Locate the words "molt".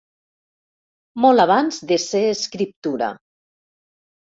1.27-1.45